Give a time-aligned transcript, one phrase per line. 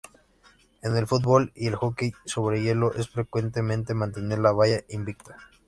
[0.81, 5.37] En el fútbol y el hockey sobre hielo, es frecuente mantener la valla invicta.